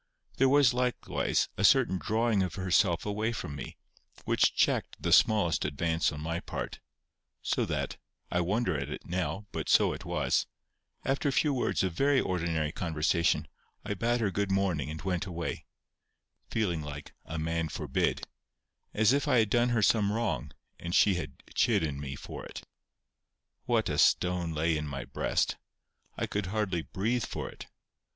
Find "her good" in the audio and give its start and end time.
14.21-14.49